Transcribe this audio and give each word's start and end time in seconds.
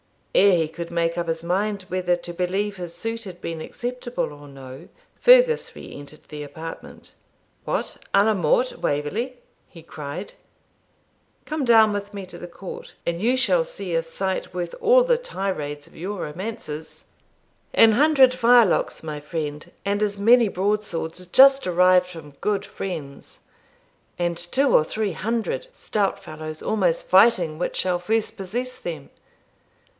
Ere 0.33 0.55
he 0.55 0.67
could 0.67 0.89
make 0.89 1.15
up 1.15 1.27
his 1.27 1.43
mind 1.43 1.83
whether 1.89 2.15
to 2.15 2.33
believe 2.33 2.77
his 2.77 2.95
suit 2.95 3.25
had 3.25 3.39
been 3.39 3.61
acceptable 3.61 4.31
or 4.33 4.47
no, 4.47 4.87
Fergus 5.19 5.75
re 5.75 5.93
entered 5.93 6.23
the 6.29 6.41
apartment. 6.41 7.13
'What, 7.65 7.97
a 8.13 8.23
la 8.23 8.33
mort, 8.33 8.79
Waverley?' 8.79 9.37
he 9.67 9.83
cried. 9.83 10.33
'Come 11.45 11.65
down 11.65 11.93
with 11.93 12.15
me 12.15 12.25
to 12.27 12.39
the 12.39 12.47
court, 12.47 12.93
and 13.05 13.21
you 13.21 13.37
shall 13.37 13.65
see 13.65 13.93
a 13.93 14.01
sight 14.01 14.55
worth 14.55 14.73
all 14.81 15.03
the 15.03 15.17
tirades 15.19 15.85
of 15.85 15.97
your 15.97 16.21
romances. 16.21 17.05
An 17.73 17.91
hundred 17.91 18.33
firelocks, 18.33 19.03
my 19.03 19.19
friend, 19.19 19.69
and 19.85 20.01
as 20.01 20.17
many 20.17 20.47
broadswords, 20.47 21.23
just 21.27 21.67
arrived 21.67 22.07
from 22.07 22.31
good 22.41 22.65
friends; 22.65 23.41
and 24.17 24.37
two 24.37 24.73
or 24.73 24.85
three 24.85 25.11
hundred 25.11 25.67
stout 25.73 26.23
fellows 26.23 26.63
almost 26.63 27.05
fighting 27.05 27.59
which 27.59 27.75
shall 27.75 27.99
first 27.99 28.35
possess 28.37 28.77
them. 28.77 29.09